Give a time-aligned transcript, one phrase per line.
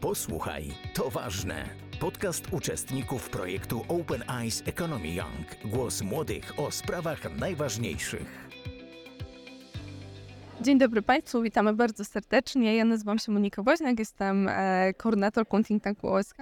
[0.00, 0.64] Posłuchaj,
[0.94, 1.64] to ważne.
[2.00, 5.72] Podcast uczestników projektu Open Eyes Economy Young.
[5.74, 8.48] Głos młodych o sprawach najważniejszych.
[10.60, 12.76] Dzień dobry Państwu, witamy bardzo serdecznie.
[12.76, 16.36] Ja nazywam się Monika Woźniak, jestem e, koordynatorką think tanku OSH.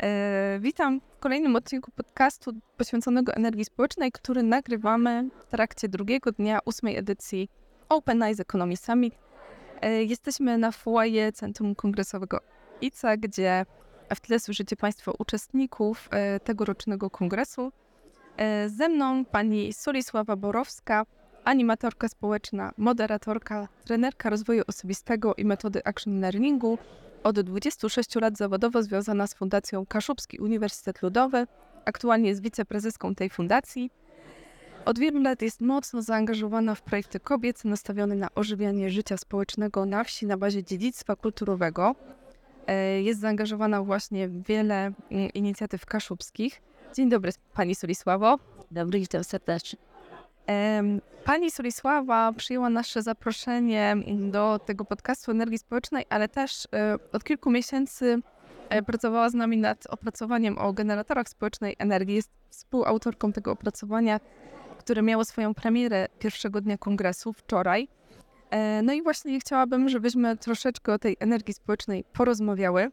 [0.00, 6.58] E, witam w kolejnym odcinku podcastu poświęconego energii społecznej, który nagrywamy w trakcie drugiego dnia
[6.64, 7.48] ósmej edycji
[7.88, 9.14] Open Eyes Economy Summit.
[9.80, 12.51] E, jesteśmy na foyer Centrum Kongresowego
[12.82, 13.66] ICA, gdzie
[14.14, 17.72] w tle słyszycie Państwo uczestników e, tegorocznego kongresu.
[18.36, 21.06] E, ze mną pani Solisława Borowska,
[21.44, 26.78] animatorka społeczna, moderatorka, trenerka rozwoju osobistego i metody action learningu,
[27.22, 31.46] od 26 lat zawodowo związana z Fundacją Kaszubski Uniwersytet Ludowy,
[31.84, 33.90] aktualnie jest wiceprezeską tej fundacji.
[34.84, 40.04] Od wielu lat jest mocno zaangażowana w projekty kobiet nastawione na ożywianie życia społecznego na
[40.04, 41.94] wsi na bazie dziedzictwa kulturowego.
[42.66, 46.62] E, Jest zaangażowana właśnie w wiele mm, inicjatyw kaszubskich.
[46.94, 48.38] Dzień dobry Pani Solisławo.
[48.70, 49.78] Dobry, witam serdecznie.
[51.24, 53.96] Pani Solisława przyjęła nasze zaproszenie
[54.30, 58.20] do tego podcastu Energii Społecznej, ale też e, od kilku miesięcy
[58.68, 62.14] e, pracowała z nami nad opracowaniem o generatorach społecznej energii.
[62.14, 64.20] Jest współautorką tego opracowania,
[64.78, 67.88] które miało swoją premierę pierwszego dnia kongresu wczoraj.
[68.52, 72.90] E, No i właśnie chciałabym, żebyśmy troszeczkę o tej energii społecznej porozmawiały.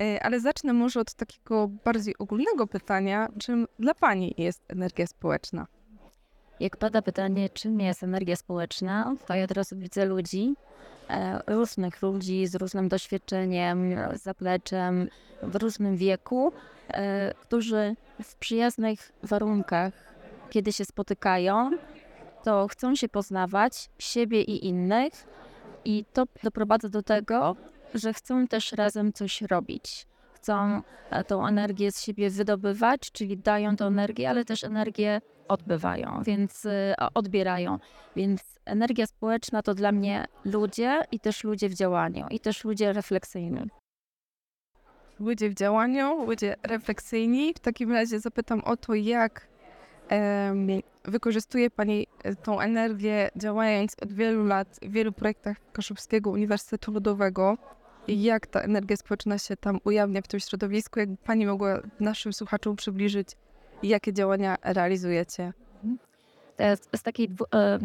[0.00, 5.66] E, Ale zacznę może od takiego bardziej ogólnego pytania, czym dla Pani jest energia społeczna?
[6.60, 10.54] Jak pada pytanie, czym jest energia społeczna, to ja teraz widzę ludzi,
[11.10, 15.08] e, różnych ludzi z różnym doświadczeniem, zapleczem,
[15.42, 16.52] w różnym wieku,
[17.40, 19.92] którzy w przyjaznych warunkach,
[20.50, 21.70] kiedy się spotykają,
[22.44, 25.12] to chcą się poznawać, siebie i innych,
[25.84, 27.56] i to doprowadza do tego,
[27.94, 30.06] że chcą też razem coś robić.
[30.34, 36.22] Chcą e, tą energię z siebie wydobywać, czyli dają tą energię, ale też energię odbywają,
[36.22, 36.66] więc
[36.98, 37.78] a, odbierają.
[38.16, 42.92] Więc energia społeczna to dla mnie ludzie i też ludzie w działaniu, i też ludzie
[42.92, 43.70] refleksyjni.
[45.20, 47.54] ludzie w działaniu, ludzie refleksyjni.
[47.54, 49.49] W takim razie zapytam o to, jak
[51.04, 57.58] wykorzystuje Pani e, tą energię, działając od wielu lat w wielu projektach Kaszubskiego Uniwersytetu Ludowego.
[58.08, 61.00] Jak ta energia społeczna się tam ujawnia w tym środowisku?
[61.00, 63.28] Jakby Pani mogła naszym słuchaczom przybliżyć,
[63.82, 65.52] jakie działania realizujecie?
[66.56, 67.78] Teraz z takiej e,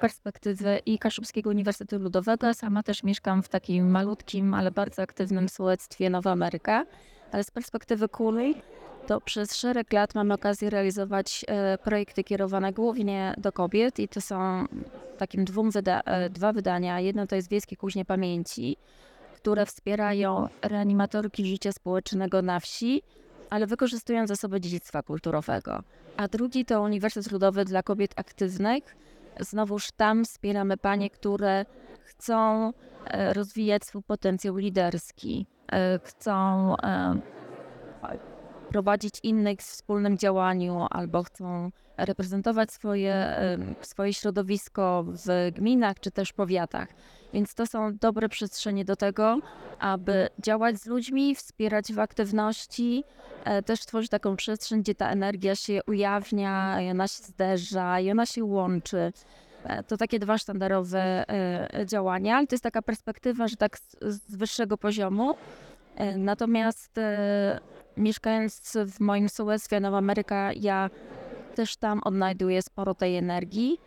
[0.00, 6.10] perspektywy i Kaszubskiego Uniwersytetu Ludowego, sama też mieszkam w takim malutkim, ale bardzo aktywnym sołectwie
[6.10, 6.86] Nowa Ameryka,
[7.32, 8.54] ale z perspektywy kuli
[9.06, 14.20] to przez szereg lat mamy okazję realizować e, projekty kierowane głównie do kobiet i to
[14.20, 14.64] są
[15.18, 17.00] takim dwóm wyda- e, dwa wydania.
[17.00, 18.76] Jedno to jest Wiejskie Kuźnie Pamięci,
[19.34, 23.02] które wspierają reanimatorki życia społecznego na wsi,
[23.50, 25.82] ale wykorzystując zasoby dziedzictwa kulturowego.
[26.16, 28.96] A drugi to Uniwersytet Ludowy dla Kobiet Aktywnych.
[29.40, 31.64] Znowuż tam wspieramy panie, które
[32.04, 32.72] chcą
[33.04, 35.46] e, rozwijać swój potencjał liderski,
[36.04, 36.74] chcą
[38.74, 43.36] prowadzić innych w wspólnym działaniu albo chcą reprezentować swoje,
[43.80, 46.88] swoje środowisko w gminach czy też powiatach.
[47.32, 49.38] Więc to są dobre przestrzenie do tego,
[49.78, 53.04] aby działać z ludźmi, wspierać w aktywności,
[53.44, 58.10] e, też tworzyć taką przestrzeń, gdzie ta energia się ujawnia, i ona się zderza i
[58.10, 59.12] ona się łączy.
[59.64, 64.36] E, To takie dwa sztandarowe e, działania, ale to jest taka perspektywa, że tak z,
[64.36, 65.34] wyższego poziomu.
[66.16, 67.00] Natomiast
[67.96, 70.90] mieszkając w moim sołectwie Nowa Ameryka, ja
[71.54, 73.80] też tam odnajduję sporo tej energii,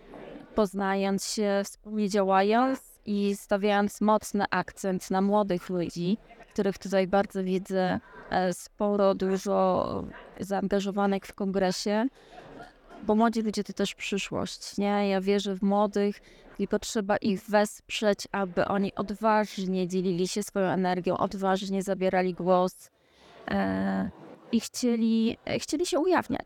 [0.56, 6.18] poznając się, wspólnie działając i stawiając mocny akcent na młodych ludzi,
[6.54, 10.04] których tutaj bardzo widzę e, sporo, dużo
[10.40, 12.08] zaangażowanych w kongresie,
[13.04, 15.10] bo młodzi ludzie to też przyszłość, nie?
[15.10, 16.22] Ja wierzę w młodych
[16.60, 22.90] i potrzeba ich wesprzeć, aby oni odważnie dzielili się swoją energią, odważnie zabierali głos
[24.52, 26.46] i chcieli, chcieli się ujawniać.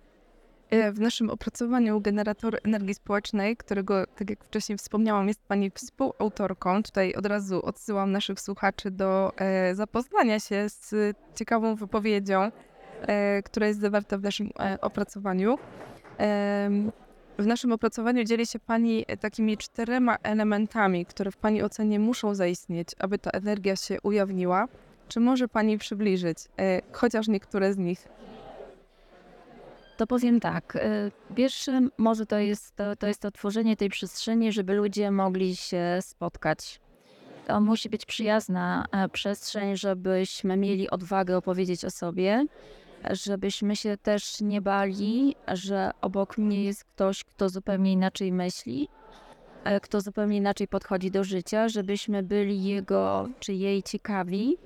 [0.70, 6.84] E, W naszym opracowaniu Generator Energii Społecznej, którego, tak jak wcześniej wspomniałam, jest Pani współautorką,
[6.84, 12.52] tutaj od razu odsyłam naszych słuchaczy do e, zapoznania się z ciekawą wypowiedzią,
[13.02, 14.50] e, która jest zawarta w naszym
[14.82, 15.58] opracowaniu.
[17.38, 22.88] W naszym opracowaniu dzieli się Pani takimi czterema elementami, które w Pani ocenie muszą zaistnieć,
[23.00, 24.68] aby ta energia się ujawniła.
[25.12, 28.08] Czy może Pani przybliżyć e, chociaż niektóre z nich?
[29.98, 30.76] To powiem tak.
[30.76, 35.56] y, Pierwszym może to jest to, to jest to tworzenie tej przestrzeni, żeby ludzie mogli
[35.56, 36.80] się spotkać.
[37.48, 42.46] to musi być przyjazna e, przestrzeń, żebyśmy mieli odwagę opowiedzieć o sobie,
[43.12, 48.90] żebyśmy się też nie bali, że obok mnie jest ktoś, kto zupełnie inaczej myśli,
[49.64, 54.58] e, kto zupełnie inaczej podchodzi do życia, żebyśmy byli jego czy jej ciekawi,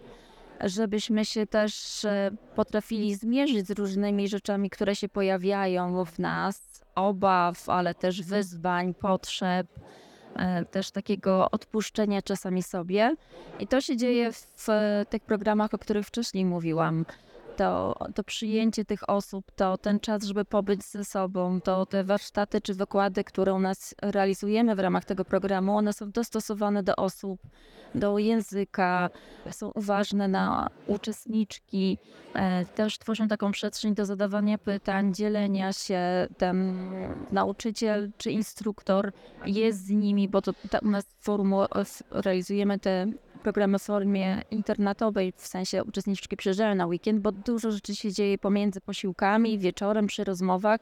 [0.62, 7.70] żebyśmy się też e, potrafili zmierzyć z różnymi rzeczami, które się pojawiają w nas, obaw,
[7.70, 9.68] ale też wyzwań, potrzeb,
[10.36, 13.16] e, też takiego odpuszczenia czasami sobie.
[13.60, 17.06] I to się dzieje w e, tych programach, o których wcześniej mówiłam.
[17.58, 22.62] To, to przyjęcie tych osób, to ten czas, żeby pobyć ze sobą, to te warsztaty
[22.62, 27.42] czy wykłady, które u nas realizujemy w ramach tego programu, one są dostosowane do osób,
[27.96, 29.10] do języka,
[29.52, 31.98] są uważne na uczestniczki,
[32.34, 36.28] e, też tworzą taką przestrzeń do zadawania pytań, dzielenia się.
[36.38, 36.76] Ten
[37.32, 39.12] nauczyciel czy instruktor
[39.46, 41.62] jest z nimi, bo to u nas formu,
[42.12, 43.08] realizujemy te
[43.44, 48.38] programy w formie internetowej, w sensie uczestniczki przyjeżdżają na weekend, bo dużo rzeczy się dzieje
[48.38, 50.80] pomiędzy posiłkami, wieczorem, przy rozmowach,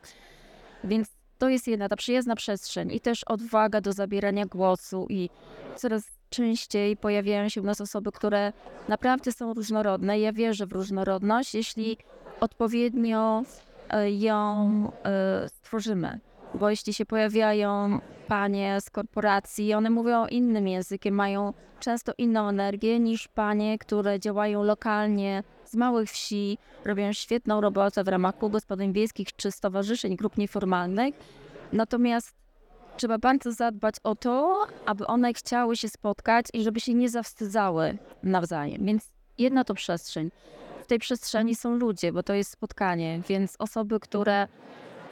[0.83, 1.07] więc
[1.38, 5.29] to jest jedna ta przyjazna przestrzeń i też odwaga do zabierania głosu i
[5.75, 8.53] coraz częściej pojawiają się u nas osoby, które
[8.88, 10.19] naprawdę są różnorodne.
[10.19, 11.97] Ja wierzę w różnorodność, jeśli
[12.39, 13.44] odpowiednio
[13.89, 16.19] e, ją e, stworzymy.
[16.53, 23.00] Bo jeśli się pojawiają panie z korporacji, one mówią innym językiem, mają często inną energię
[23.00, 28.94] niż panie, które działają lokalnie z małych wsi, robią świetną robotę w ramach kół gospodyń
[28.94, 31.15] wiejskich czy stowarzyszeń, grup nieformalnych.
[31.73, 32.35] Natomiast
[32.97, 37.97] trzeba bardzo zadbać o to, aby one chciały się spotkać i żeby się nie zawstydzały
[38.23, 38.85] nawzajem.
[38.85, 40.31] Więc jedna to przestrzeń.
[40.83, 45.07] W tej przestrzeni są ludzie, bo to jest spotkanie, więc osoby, które y,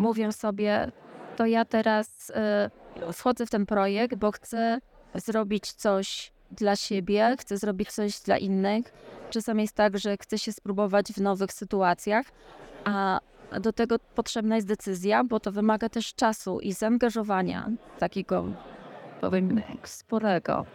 [0.00, 0.92] mówią sobie,
[1.36, 4.80] to ja teraz y, wchodzę w ten projekt, bo chcę
[5.14, 8.92] zrobić coś dla siebie, chcę zrobić coś dla innych.
[9.30, 12.26] Czasami jest tak, że chcę się spróbować w nowych sytuacjach,
[12.84, 13.20] a
[13.60, 18.44] do tego potrzebna jest decyzja, bo to wymaga też czasu i zaangażowania takiego,
[19.20, 20.66] powiem, sporego.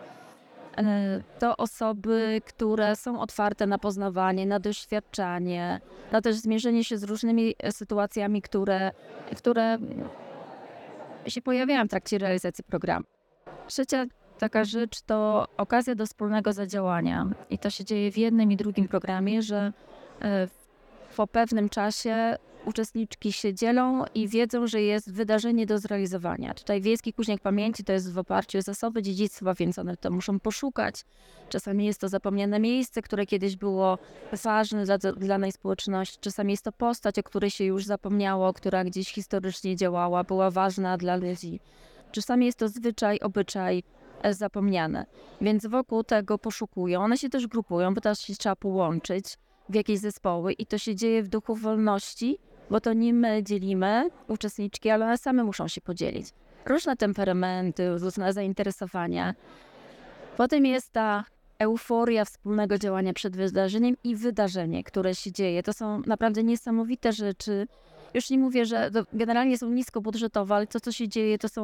[0.77, 5.81] E, to osoby, które są otwarte na poznawanie, na doświadczanie,
[6.11, 8.91] na też zmierzenie się z różnymi sytuacjami, które,
[9.37, 9.77] które
[11.27, 13.05] się pojawiają w trakcie realizacji programu.
[13.67, 14.05] Trzecia
[14.39, 17.27] taka rzecz to okazja do wspólnego zadziałania.
[17.49, 19.73] I to się dzieje w jednym i drugim programie, że
[20.21, 20.47] e,
[21.17, 26.53] po pewnym czasie uczestniczki się dzielą i wiedzą, że jest wydarzenie do zrealizowania.
[26.53, 30.39] Tutaj Wiejski Kuźniak Pamięci to jest w oparciu o zasoby dziedzictwa, więc one to muszą
[30.39, 31.05] poszukać.
[31.49, 33.97] Czasami jest to zapomniane miejsce, które kiedyś było
[34.43, 34.97] ważne dla,
[35.27, 36.17] danej społeczności.
[36.21, 40.97] Czasami jest to postać, o której się już zapomniało, która gdzieś historycznie działała, była ważna
[40.97, 41.59] dla ludzi.
[42.11, 43.83] Czasami jest to zwyczaj, obyczaj,
[44.21, 45.05] e, zapomniane.
[45.41, 47.03] Więc wokół tego poszukują.
[47.03, 49.37] One się też grupują, bo też się trzeba połączyć
[49.69, 52.37] w jakieś zespoły i to się dzieje w duchu wolności,
[52.69, 56.27] bo to nie my dzielimy uczestniczki, ale one same muszą się podzielić.
[56.65, 59.33] Różne temperamenty, różne zainteresowania.
[60.37, 61.25] Potem jest ta
[61.59, 65.63] euforia wspólnego działania przed wydarzeniem i wydarzenie, które się dzieje.
[65.63, 67.67] To są naprawdę niesamowite rzeczy.
[68.13, 71.63] Już nie mówię, że generalnie są niskobudżetowe, ale to, co się dzieje, to są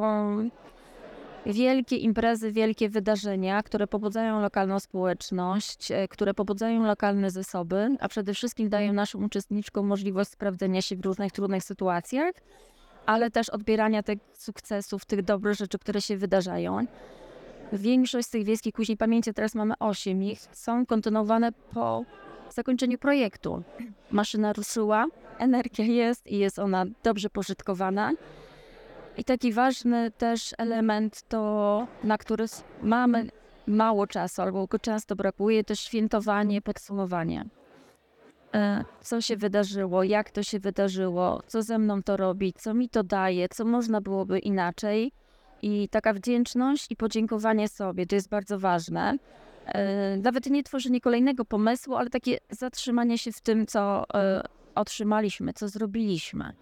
[1.46, 8.34] wielkie imprezy, wielkie wydarzenia, które pobudzają lokalną społeczność, e, które pobudzają lokalne zasoby, a przede
[8.34, 12.34] wszystkim dają naszym uczestniczkom możliwość sprawdzenia się w różnych trudnych sytuacjach,
[13.06, 16.86] ale też odbierania tych sukcesów, tych dobrych rzeczy, które się wydarzają.
[17.72, 22.04] Większość z tych wiejskich kuźni pamięci, teraz mamy osiem ich, są kontynuowane po
[22.50, 23.62] zakończeniu projektu.
[24.10, 25.06] Maszyna ruszyła,
[25.38, 28.12] energia jest i jest ona dobrze pożytkowana.
[29.16, 32.44] I taki ważny też element to, na który
[32.82, 33.28] mamy
[33.66, 37.44] mało czasu albo go często brakuje, to świętowanie, podsumowanie.
[38.54, 42.88] E, co się wydarzyło, jak to się wydarzyło, co ze mną to robi, co mi
[42.88, 45.12] to daje, co można byłoby inaczej.
[45.62, 49.16] I taka wdzięczność i podziękowanie sobie to jest bardzo ważne.
[49.66, 54.42] E, nawet nie tworzenie kolejnego pomysłu, ale takie zatrzymanie się w tym, co e,
[54.74, 56.52] otrzymaliśmy, co zrobiliśmy.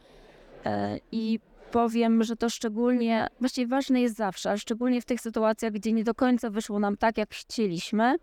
[1.13, 1.41] I
[1.73, 6.05] powiem, że to szczególnie, właściwie ważne jest zawsze, ale szczególnie w tych sytuacjach, gdzie nie
[6.05, 8.17] do końca wyszło nam tak, jak chcieliśmy.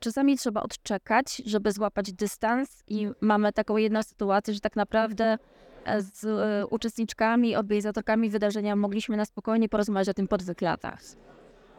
[0.00, 5.38] Czasami trzeba odczekać, żeby złapać dystans i mamy taką jedną sytuację, że tak naprawdę
[5.84, 11.00] e, z e, uczestniczkami, organizatorkami wydarzenia mogliśmy na spokojnie porozmawiać o tym po dwóch latach.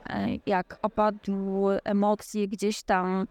[0.05, 3.27] E, jak opadły emocje gdzieś tam,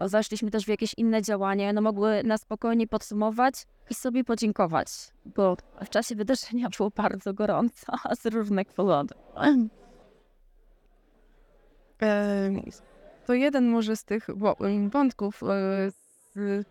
[0.00, 3.54] zaszliśmy też w jakieś inne działania, no mogły na spokojnie podsumować
[3.90, 4.88] i sobie podziękować,
[5.24, 9.18] bo w czasie wydarzenia było bardzo gorąco, z różnych powodów.
[12.02, 12.50] E,
[13.26, 14.26] to jeden może z tych
[14.90, 15.46] wątków e,
[15.90, 16.66] z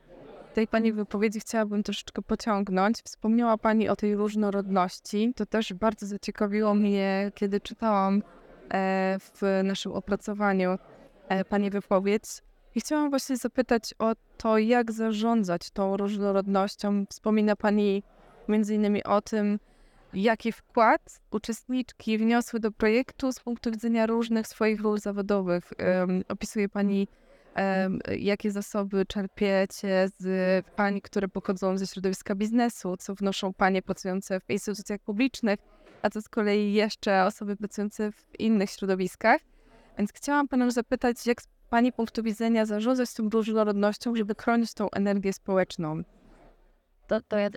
[0.54, 2.98] tej Pani wypowiedzi chciałabym troszeczkę pociągnąć.
[2.98, 5.34] Wspomniała Pani o tej różnorodności.
[5.36, 8.22] To też bardzo zaciekawiło mnie, kiedy czytałam e,
[9.20, 10.78] w naszym opracowaniu
[11.50, 12.24] Pani wypowiedź.
[12.76, 17.06] I chciałam właśnie zapytać o to, jak zarządzać tą różnorodnością.
[17.10, 18.04] Wspomina Pani
[18.48, 19.60] między innymi o tym,
[20.14, 25.74] jaki wkład uczestniczki wniosły do projektu z punktu widzenia różnych swoich ról zawodowych.
[26.30, 27.08] Opisuje Pani,
[28.18, 34.50] jakie zasoby czerpiecie z Pani, które pochodzą ze środowiska biznesu, co wnoszą Panie pracujące w
[34.50, 35.60] instytucjach publicznych,
[36.02, 39.42] a co z kolei jeszcze osoby pracujące w innych środowiskach.
[39.98, 44.90] Więc chciałam Panią zapytać, jak z Pani punktu widzenia zarządzać tą różnorodnością, żeby chronić tą
[44.92, 46.04] energię społeczną?
[47.08, 47.50] To, to ja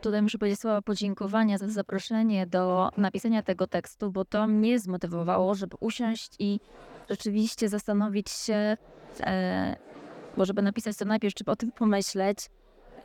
[0.00, 5.54] tutaj muszę powiedzieć słowa podziękowania za zaproszenie do napisania tego tekstu, bo to mnie zmotywowało,
[5.54, 6.60] żeby usiąść i
[7.10, 8.76] rzeczywiście zastanowić się,
[9.20, 9.76] e,
[10.36, 12.38] bo żeby napisać to najpierw, żeby o tym pomyśleć,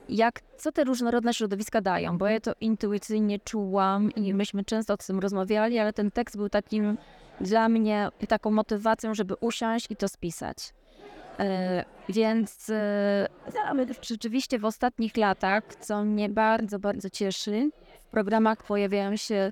[0.09, 4.97] jak, co te różnorodne środowiska dają, bo ja to intuicyjnie czułam i myśmy często o
[4.97, 6.97] tym rozmawiali, ale ten tekst był takim
[7.41, 10.73] dla mnie taką motywacją, żeby usiąść i to spisać.
[11.39, 13.27] E, więc e,
[14.01, 17.69] rzeczywiście w ostatnich latach, co mnie bardzo, bardzo cieszy,
[18.01, 19.51] w programach pojawiają się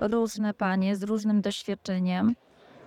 [0.00, 2.34] różne panie z różnym doświadczeniem,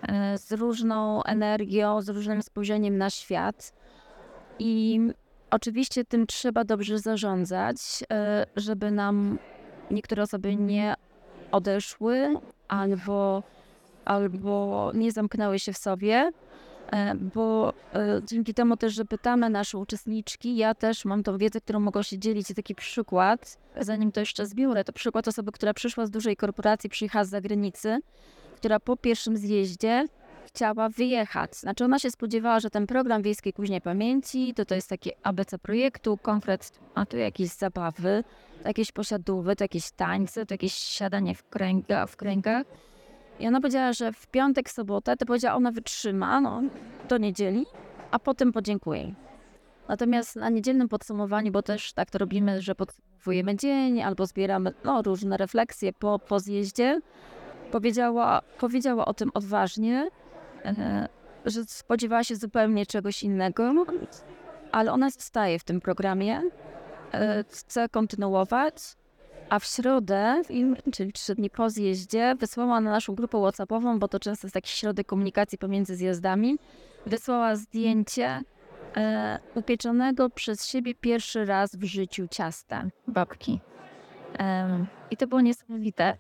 [0.01, 3.73] e, z różną energią, z różnym spojrzeniem na świat.
[4.59, 4.99] I
[5.51, 7.77] oczywiście tym trzeba dobrze zarządzać,
[8.55, 9.39] żeby nam
[9.91, 10.93] niektóre osoby nie
[11.51, 12.35] odeszły
[12.67, 13.43] albo,
[14.05, 16.31] albo nie zamknęły się w sobie,
[16.91, 21.61] E, bo e, dzięki temu też, że pytamy nasze uczestniczki, ja też mam tą wiedzę,
[21.61, 22.47] którą mogą się dzielić.
[22.55, 27.25] taki przykład, zanim to jeszcze zbiorę, to przykład osoby, która przyszła z dużej korporacji, przyjechała
[27.25, 27.99] z zagranicy,
[28.55, 30.07] która po pierwszym zjeździe
[30.55, 31.55] chciała wyjechać.
[31.55, 35.59] Znaczy ona się spodziewała, że ten program Wiejskiej Kuźniej Pamięci to to jest takie ABC
[35.59, 38.23] projektu, konkret, a tu jakieś zabawy,
[38.65, 42.65] jakieś posiadówy, to jakieś tańce, to jakieś siadanie w, kręga, w kręgach.
[43.39, 46.61] I ona powiedziała, że w piątek, sobotę, to powiedziała, ona wytrzyma no,
[47.09, 47.65] do niedzieli,
[48.11, 49.13] a potem podziękuję.
[49.87, 55.01] Natomiast na niedzielnym podsumowaniu, bo też tak to robimy, że podsumowujemy dzień albo zbieramy no,
[55.01, 57.01] różne refleksje po, po zjeździe,
[57.71, 60.09] powiedziała, powiedziała o tym odważnie,
[61.45, 63.73] że spodziewała się zupełnie czegoś innego,
[64.71, 66.41] ale ona zostaje w tym programie,
[67.13, 68.75] e, chce kontynuować
[69.51, 70.41] a w środę,
[70.93, 74.69] czyli trzy dni po zjeździe, wysłała na naszą grupę WhatsAppową, bo to często jest taki
[74.69, 76.57] środek komunikacji pomiędzy zjazdami,
[77.05, 78.41] wysłała zdjęcie
[78.97, 83.59] e, upieczonego przez siebie pierwszy raz w życiu ciasta babki.
[84.39, 86.17] E, I to było niesamowite.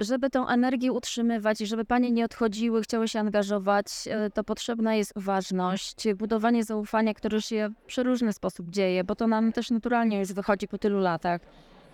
[0.00, 4.94] Żeby tą energię utrzymywać i żeby panie nie odchodziły, chciały się angażować, e, to potrzebna
[4.94, 10.18] jest uważność, budowanie zaufania, które się w przeróżny sposób dzieje, bo to nam też naturalnie
[10.18, 11.40] już wychodzi po tylu latach.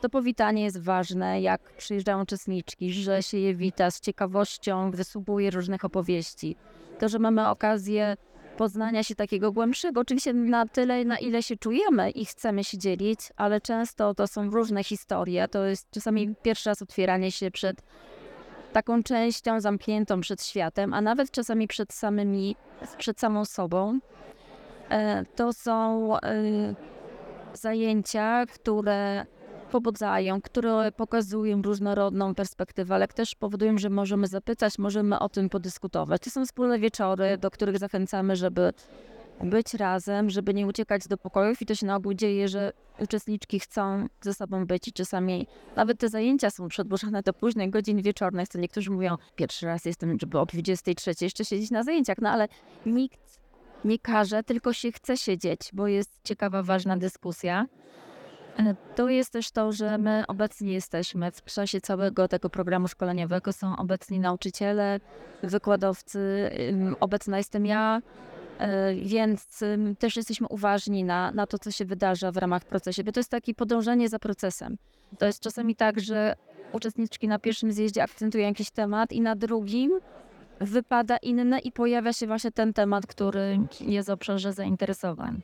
[0.00, 5.84] To powitanie jest ważne, jak przyjeżdżają uczestniczki, że się je wita z ciekawością, wysługuje różnych
[5.84, 6.56] opowieści.
[6.98, 8.16] To, że mamy okazję
[8.58, 10.00] poznania się takiego głębszego.
[10.00, 14.50] Oczywiście na tyle, na ile się czujemy i chcemy się dzielić, ale często to są
[14.50, 15.48] różne historie.
[15.48, 17.82] To jest czasami pierwszy raz otwieranie się przed
[18.72, 22.56] taką częścią zamkniętą przed światem, a nawet czasami przed samymi,
[22.98, 23.98] przed samą sobą.
[24.90, 26.20] E, to są e,
[27.54, 29.26] zajęcia, które
[29.68, 36.22] pobudzają, które pokazują różnorodną perspektywę, ale też powodują, że możemy zapytać, możemy o tym podyskutować.
[36.22, 38.72] To są wspólne wieczory, do których zachęcamy, żeby
[39.44, 43.60] być razem, żeby nie uciekać do pokojów i to się na ogół dzieje, że uczestniczki
[43.60, 45.46] chcą ze sobą być i czasami
[45.76, 50.18] nawet te zajęcia są przedłużane do późnych godzin wieczornych, co niektórzy mówią, pierwszy raz jestem,
[50.20, 52.48] żeby o 23 jeszcze siedzieć na zajęciach, no ale
[52.86, 53.18] nikt
[53.84, 57.66] nie każe, tylko się chce siedzieć, bo jest ciekawa, ważna dyskusja.
[58.94, 63.52] To jest też to, że my obecni jesteśmy w czasie całego tego programu szkoleniowego.
[63.52, 65.00] Są obecni nauczyciele,
[65.42, 66.50] wykładowcy,
[67.00, 68.02] obecna jestem ja,
[68.58, 69.60] e, więc
[69.98, 73.30] też jesteśmy uważni na, na to, co się wydarza w ramach procesu, bo to jest
[73.30, 74.76] takie podążanie za procesem.
[75.18, 76.34] To jest czasami tak, że
[76.72, 80.00] uczestniczki na pierwszym zjeździe akcentują jakiś temat i na drugim
[80.60, 85.42] wypada inny i pojawia się właśnie ten temat, który jest w obszarze zainteresowań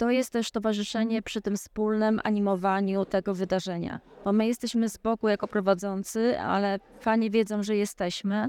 [0.00, 4.00] to jest też towarzyszenie przy tym wspólnym animowaniu tego wydarzenia.
[4.24, 8.48] Bo my jesteśmy z boku jako prowadzący, ale fani wiedzą, że jesteśmy.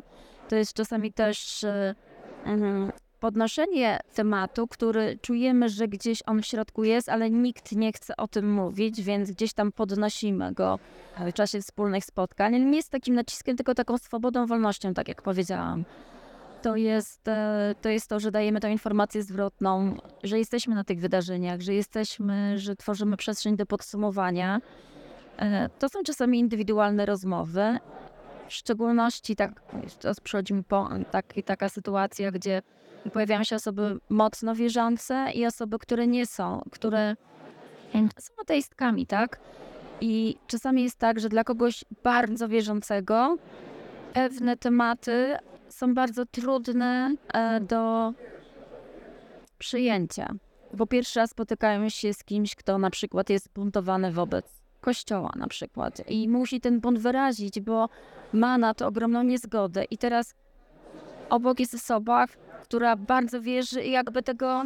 [0.50, 1.66] To jest czasami też
[3.20, 8.28] podnoszenie tematu, który czujemy, że gdzieś on w środku jest, ale nikt nie chce o
[8.28, 10.80] tym mówić, więc gdzieś tam podnosimy go
[11.20, 12.60] w czasie wspólnych spotkań.
[12.62, 15.86] Nie jest takim naciskiem, tylko taką swobodą, wolnością, tak jak powiedziałam.
[16.62, 21.00] To jest, e, to jest to, że dajemy tę informację zwrotną, że jesteśmy na tych
[21.00, 24.62] wydarzeniach, że jesteśmy, że tworzymy przestrzeń do podsumowania.
[25.38, 27.78] E, To są czasami indywidualne rozmowy.
[28.48, 29.62] W szczególności tak,
[30.00, 32.62] teraz przychodzi mi po, tak, taka sytuacja, gdzie
[33.14, 37.16] pojawiają się osoby mocno wierzące i osoby, które nie są, które
[38.20, 39.40] są ateistkami, tak?
[40.02, 43.38] I czasami jest tak, że dla kogoś bardzo wierzącego
[44.14, 45.38] pewne tematy
[45.72, 48.14] są bardzo trudne e, do
[49.58, 50.34] przyjęcia.
[50.74, 55.48] Bo pierwszy raz spotykają się z kimś, kto na przykład jest buntowany wobec kościoła na
[55.48, 57.90] przykład i musi ten bunt wyrazić, bo
[58.34, 59.84] ma na to ogromną niezgodę.
[59.84, 60.34] I teraz
[61.30, 62.26] obok jest osoba,
[62.64, 64.64] która bardzo wierzy i jakby tego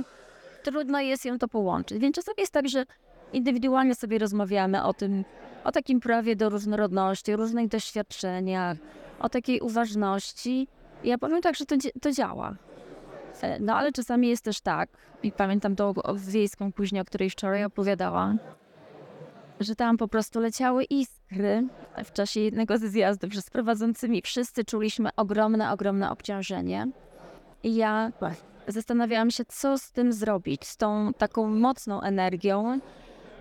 [0.64, 2.00] trudno jest ją to połączyć.
[2.00, 2.86] Więc czasami jest tak, że
[3.34, 5.26] indywidualnie sobie rozmawiamy o tym,
[5.64, 8.78] o takim prawie do różnorodności, różnych doświadczeniach,
[9.20, 10.68] o takiej uważności.
[11.06, 12.56] Ja powiem tak, że to, to działa.
[13.42, 14.90] E, No ale czasami jest też tak,
[15.24, 18.40] i pamiętam tą wiejską kuźnię, o której wczoraj opowiadałam,
[19.60, 21.68] że tam po prostu leciały iskry
[22.06, 26.88] w czasie jednego ze zjazdów, że z prowadzącymi wszyscy czuliśmy ogromne, ogromne obciążenie.
[27.64, 28.12] I ja
[28.68, 32.80] zastanawiałam się, co z tym zrobić, z tą taką mocną energią,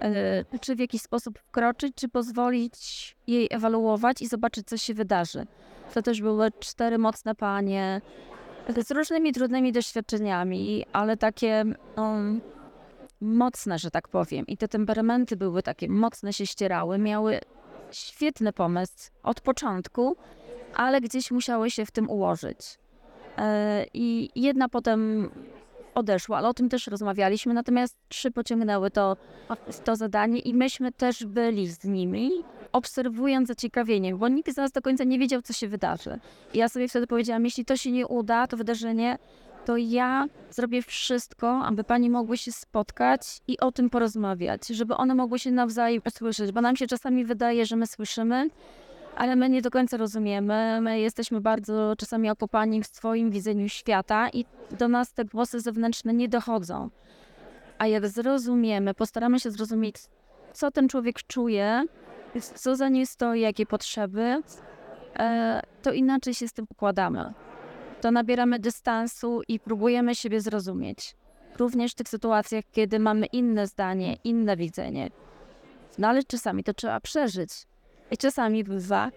[0.01, 5.47] e, czy w jakiś sposób wkroczyć, czy pozwolić jej ewaluować i zobaczyć, co się wydarzy.
[5.95, 8.01] To też były cztery mocne panie
[8.87, 11.65] z różnymi trudnymi doświadczeniami, ale takie
[11.97, 12.41] um,
[13.21, 14.47] mocne, że tak powiem.
[14.47, 17.41] I te temperamenty były takie mocne, się ścierały, miały
[17.91, 20.17] świetny pomysł od początku,
[20.75, 22.59] ale gdzieś musiały się w tym ułożyć.
[23.39, 25.31] E, I jedna potem
[25.95, 29.17] odeszła, ale o tym też rozmawialiśmy, natomiast trzy pociągnęły to,
[29.85, 32.31] to zadanie i myśmy też byli z nimi,
[32.75, 36.19] obserwując zaciekawieniem, bo nikt z nas do końca nie wiedział, co się wydarzy.
[36.55, 39.19] I ja sobie wtedy powiedziałam, jeśli to się nie uda, to wydarzenie,
[39.65, 45.15] to ja zrobię wszystko, aby pani mogły się spotkać i o tym porozmawiać, żeby one
[45.15, 48.51] mogły się nawzajem słyszeć, bo nam się czasami wydaje, że my słyszymy,
[49.17, 50.81] ale my nie do końca rozumiemy.
[50.81, 54.45] My jesteśmy bardzo czasami okopani w swoim widzeniu świata i
[54.79, 56.91] do nas te głosy zewnętrzne nie dochodzą.
[57.79, 59.97] A jak zrozumiemy, postaramy się zrozumieć,
[60.53, 61.85] co ten człowiek czuje,
[62.41, 64.43] co za nim stoi, jakie potrzeby,
[65.19, 67.35] e, to inaczej się z tym układamy.
[68.01, 71.17] To nabieramy dystansu i próbujemy siebie zrozumieć.
[71.59, 75.11] Również w tych sytuacjach, kiedy mamy inne zdanie, inne widzenie.
[75.99, 77.51] No ale czasami to trzeba przeżyć.
[78.11, 79.11] I czasami bywa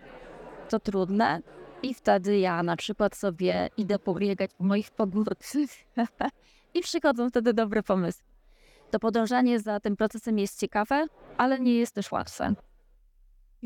[0.69, 1.41] to trudne.
[1.83, 5.69] I wtedy ja na przykład sobie idę pobiegać po moich pogórkach
[6.73, 8.23] i przychodzą wtedy dobre pomysły.
[8.91, 11.05] To podążanie za tym procesem jest ciekawe,
[11.37, 12.55] ale nie jest też łatwe.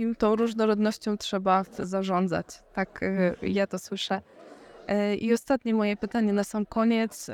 [0.02, 2.46] I tą różnorodnością trzeba zarządzać.
[2.74, 4.22] Tak e, ja to słyszę.
[4.88, 7.28] E, I ostatnie moje pytanie na sam koniec.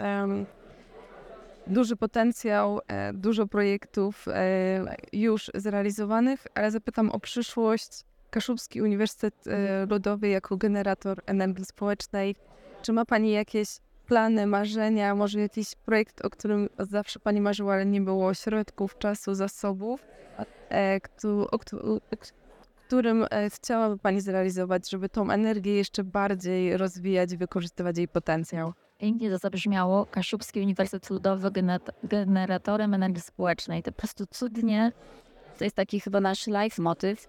[1.67, 4.25] Duży potencjał, e, dużo projektów
[5.13, 8.03] już zrealizowanych, ale zapytam o przyszłość.
[8.29, 9.35] Kaszubski Uniwersytet
[9.89, 12.35] Ludowy jako generator energii społecznej.
[12.81, 13.69] Czy ma Pani jakieś
[14.07, 19.33] plany, marzenia, może jakiś projekt, o którym zawsze Pani marzyła, ale nie było środków, czasu,
[19.35, 20.01] zasobów,
[21.51, 21.59] o
[22.87, 28.73] którym e, chciałaby Pani zrealizować, żeby tą energię jeszcze bardziej rozwijać wykorzystywać jej potencjał?
[28.97, 30.05] Pięknie to zabrzmiało.
[30.05, 33.83] Kaszubski Uniwersytet Ludowy gener- generatorem energii społecznej.
[33.83, 34.91] To po prostu cudnie.
[35.57, 37.27] To jest taki chyba nasz life motyw.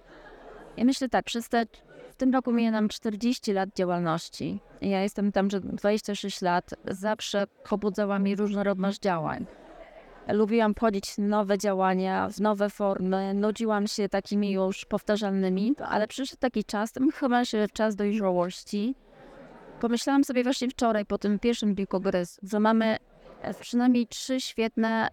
[0.77, 1.67] Ja myślę tak, przez te,
[2.11, 4.61] w tym roku minie nam 40 lat działalności.
[4.81, 6.75] Ja jestem tam, że 26 lat.
[6.85, 9.47] Zawsze pobudzała mi różnorodność działań.
[10.29, 13.35] Lubiłam wchodzić w nowe działania, w nowe formy.
[13.35, 18.95] Nudziłam się takimi już powtarzalnymi, ale przyszedł taki czas, chyba się czas dojrzałości.
[19.81, 22.97] Pomyślałam sobie właśnie wczoraj po tym pierwszym dniu kongresu, że mamy
[23.43, 25.09] e, przynajmniej trzy świetne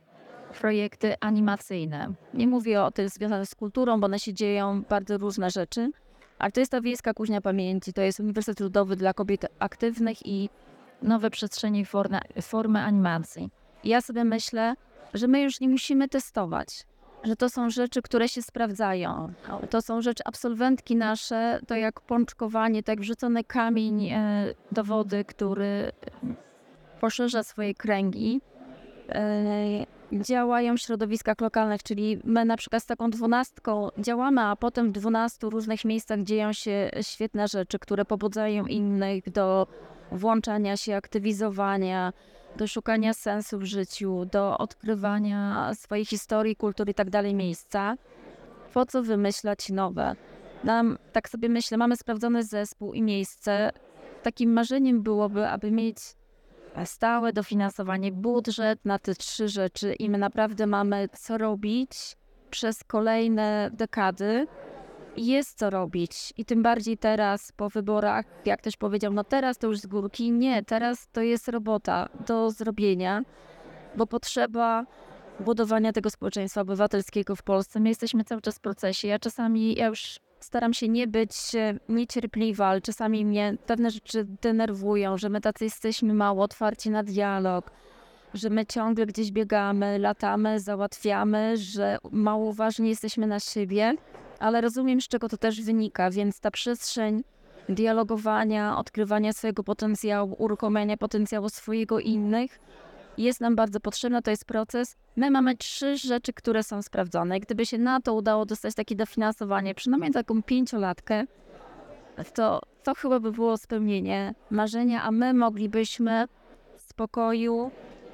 [0.60, 2.14] projekty animacyjne.
[2.34, 5.92] Nie mówię o tych związanych z kulturą, bo one się dzieją bardzo różne rzeczy,
[6.40, 10.50] ale to jest ta Wiejska Kuźnia Pamięci, to jest Uniwersytet Ludowy dla Kobiet Aktywnych i
[11.02, 13.50] nowe przestrzenie i formy, formy animacji.
[13.84, 14.76] I ja sobie myślę,
[15.18, 16.86] że my już nie musimy testować,
[17.24, 19.34] że to są rzeczy, które się sprawdzają.
[19.70, 25.26] To są rzeczy, absolwentki nasze, to jak pączkowanie, tak jak wrzucony kamień e, do wody,
[25.26, 25.92] który
[27.02, 28.42] poszerza swoje kręgi.
[29.10, 34.90] E, działają w środowiskach lokalnych, czyli my na przykład z taką dwunastką działamy, a potem
[34.90, 39.68] w dwunastu różnych miejscach dzieją się świetne rzeczy, które pobudzają innych do
[40.12, 42.14] włączania się, aktywizowania,
[42.58, 47.96] do szukania sensu w życiu, do odkrywania swojej historii, kultury tak dalej miejsca.
[48.74, 50.16] Po co wymyślać nowe?
[50.64, 53.72] Nam, tak sobie myślę, mamy sprawdzony zespół i miejsce.
[54.24, 55.98] Takim marzeniem byłoby, aby mieć
[56.86, 62.18] stałe dofinansowanie, budżet na te trzy rzeczy i my naprawdę mamy co robić
[62.50, 64.48] przez kolejne dekady.
[65.18, 69.68] Jest co robić i tym bardziej teraz po wyborach, jak ktoś powiedział, no teraz to
[69.68, 70.32] już z górki.
[70.32, 73.22] Nie, teraz to jest robota do zrobienia,
[73.96, 74.86] bo potrzeba
[75.40, 77.80] budowania tego społeczeństwa obywatelskiego w Polsce.
[77.80, 79.08] My jesteśmy cały czas w procesie.
[79.08, 84.26] Ja czasami, ja już staram się nie być e, niecierpliwa, ale czasami mnie pewne rzeczy
[84.42, 87.72] denerwują, że my tacy jesteśmy mało otwarci na dialog,
[88.34, 93.94] że my ciągle gdzieś biegamy, latamy, załatwiamy, że mało uważni jesteśmy na siebie,
[94.40, 97.24] ale rozumiem, z czego to też wynika, więc ta przestrzeń
[97.70, 102.60] dialogowania, odkrywania swojego potencjału, uruchomienia potencjału swojego i innych
[103.18, 104.96] jest nam bardzo potrzebna, to jest proces.
[105.16, 107.40] My mamy trzy rzeczy, które są sprawdzone.
[107.40, 111.24] Gdyby się na to udało dostać takie dofinansowanie, przynajmniej taką pięciolatkę,
[112.34, 116.28] to, to chyba by było spełnienie marzenia, a my moglibyśmy
[116.78, 117.72] w spokoju,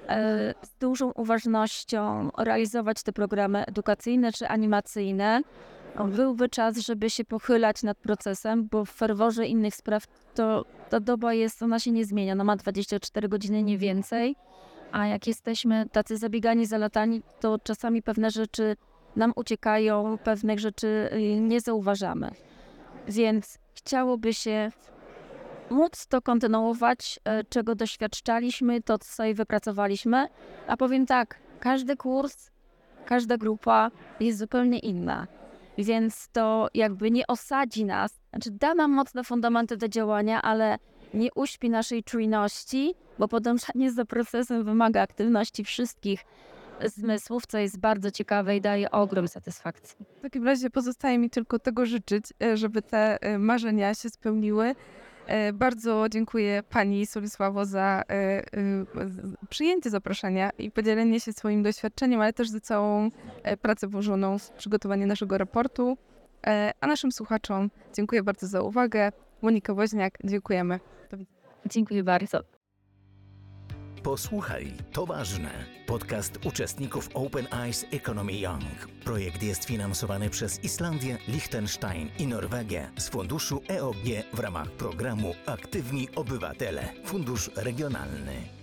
[0.07, 5.41] e, z dużą uważnością realizować te programy edukacyjne czy animacyjne.
[6.15, 10.03] Byłby czas, żeby się pochylać nad procesem, bo w ferworze innych spraw
[10.35, 14.35] to ta doba jest, ona się nie zmienia, ona ma 24 godziny, nie więcej
[14.91, 18.75] a jak jesteśmy tacy zabiegani, zalatani, to czasami pewne rzeczy
[19.15, 22.31] nam uciekają, pewnych rzeczy y, nie zauważamy.
[23.07, 24.71] Więc chciałoby się
[25.69, 30.27] móc to kontynuować, e, czego doświadczaliśmy, to co sobie wypracowaliśmy.
[30.67, 32.51] A powiem tak, każdy kurs,
[33.05, 35.27] każda grupa jest zupełnie inna.
[35.77, 40.77] Więc to jakby nie osadzi nas, znaczy da nam mocne fundamenty do działania, ale
[41.13, 46.25] nie uśpi naszej czujności, bo podążanie za procesem wymaga aktywności wszystkich
[46.85, 50.05] zmysłów, co jest bardzo ciekawe i daje ogrom satysfakcji.
[50.19, 54.75] W takim razie pozostaje mi tylko tego życzyć, e, żeby te e, marzenia się spełniły.
[55.31, 58.43] E, Bardzo dziękuję Pani Solisławo za e, e,
[59.49, 63.09] przyjęcie zaproszenia i podzielenie się swoim doświadczeniem, ale też za całą
[63.61, 65.97] pracę włożoną w przygotowanie naszego raportu.
[66.81, 69.11] A naszym słuchaczom dziękuję bardzo za uwagę.
[69.41, 70.79] Monika Woźniak, dziękujemy.
[71.65, 72.60] Dziękuję bardzo.
[74.03, 75.65] Posłuchaj, to ważne.
[75.87, 78.87] Podcast uczestników Open Eyes Economy Young.
[79.03, 86.07] Projekt jest finansowany przez Islandię, Liechtenstein i Norwegię z funduszu EOG w ramach programu Aktywni
[86.15, 88.60] Obywatele, Fundusz Regionalny.